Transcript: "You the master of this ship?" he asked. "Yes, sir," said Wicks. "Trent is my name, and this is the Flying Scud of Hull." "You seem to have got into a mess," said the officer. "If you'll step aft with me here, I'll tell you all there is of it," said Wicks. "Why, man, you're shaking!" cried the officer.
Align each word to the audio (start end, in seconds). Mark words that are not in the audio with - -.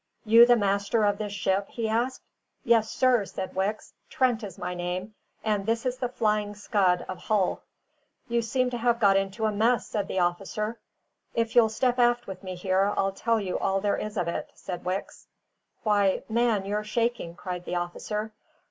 "You 0.25 0.47
the 0.47 0.55
master 0.55 1.03
of 1.05 1.19
this 1.19 1.31
ship?" 1.31 1.67
he 1.69 1.87
asked. 1.87 2.23
"Yes, 2.63 2.89
sir," 2.89 3.23
said 3.25 3.53
Wicks. 3.53 3.93
"Trent 4.09 4.43
is 4.43 4.57
my 4.57 4.73
name, 4.73 5.13
and 5.43 5.63
this 5.67 5.85
is 5.85 5.97
the 5.99 6.09
Flying 6.09 6.55
Scud 6.55 7.05
of 7.07 7.19
Hull." 7.19 7.61
"You 8.27 8.41
seem 8.41 8.71
to 8.71 8.79
have 8.79 8.99
got 8.99 9.15
into 9.15 9.45
a 9.45 9.51
mess," 9.51 9.85
said 9.85 10.07
the 10.07 10.17
officer. 10.17 10.79
"If 11.35 11.55
you'll 11.55 11.69
step 11.69 11.99
aft 11.99 12.25
with 12.25 12.41
me 12.43 12.55
here, 12.55 12.91
I'll 12.97 13.11
tell 13.11 13.39
you 13.39 13.59
all 13.59 13.79
there 13.79 13.95
is 13.97 14.17
of 14.17 14.27
it," 14.27 14.49
said 14.55 14.83
Wicks. 14.83 15.27
"Why, 15.83 16.23
man, 16.27 16.65
you're 16.65 16.83
shaking!" 16.83 17.35
cried 17.35 17.65
the 17.65 17.75
officer. 17.75 18.31